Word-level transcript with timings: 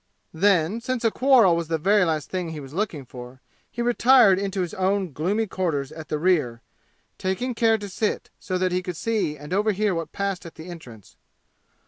Then, 0.33 0.81
since 0.81 1.05
a 1.05 1.11
quarrel 1.11 1.55
was 1.55 1.67
the 1.67 1.77
very 1.77 2.03
last 2.05 2.31
thing 2.31 2.49
he 2.49 2.59
was 2.59 2.73
looking 2.73 3.05
for, 3.05 3.39
he 3.69 3.83
retired 3.83 4.39
into 4.39 4.61
his 4.61 4.73
own 4.73 5.11
gloomy 5.13 5.45
quarters 5.45 5.91
at 5.91 6.07
the 6.07 6.17
rear, 6.17 6.63
taking 7.19 7.53
care 7.53 7.77
to 7.77 7.87
sit 7.87 8.31
so 8.39 8.57
that 8.57 8.71
he 8.71 8.81
could 8.81 8.97
see 8.97 9.37
and 9.37 9.53
overhear 9.53 9.93
what 9.93 10.11
passed 10.11 10.43
at 10.43 10.55
the 10.55 10.67
entrance. 10.69 11.17